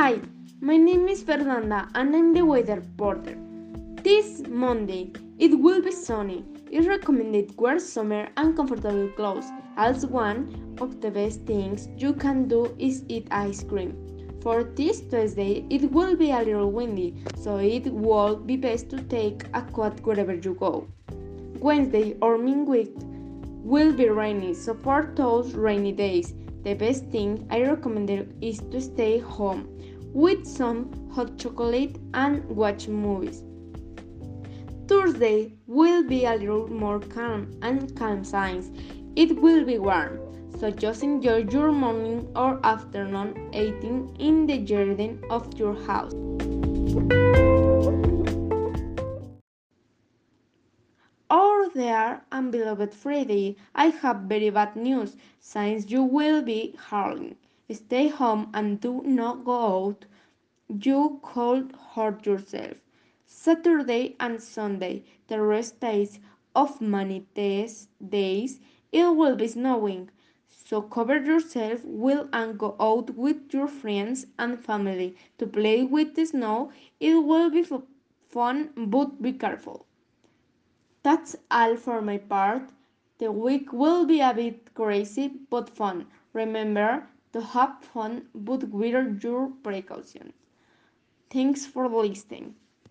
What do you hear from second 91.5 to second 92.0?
for